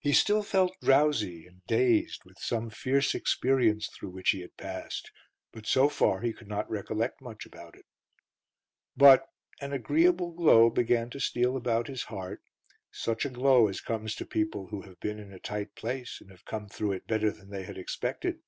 [0.00, 5.12] He still felt drowsy and dazed with some fierce experience through which he had passed,
[5.52, 7.86] but so far he could not recollect much about it.
[8.96, 9.24] But
[9.60, 12.42] an agreeable glow began to steal about his heart
[12.90, 16.28] such a glow as comes to people who have been in a tight place and
[16.32, 18.40] have come through it better than they had expected.